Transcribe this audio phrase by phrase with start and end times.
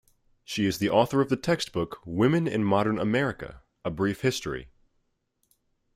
[0.43, 4.69] She is the author of the textbook Women in Modern America: A Brief History.